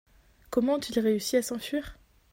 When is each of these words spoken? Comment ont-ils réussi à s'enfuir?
Comment 0.49 0.73
ont-ils 0.77 0.99
réussi 0.99 1.37
à 1.37 1.43
s'enfuir? 1.43 1.95